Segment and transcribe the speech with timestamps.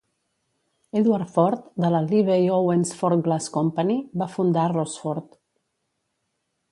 [0.99, 5.37] Edward Ford, de la Libbey-Owens-Ford Glass Company, va fundar Rossford.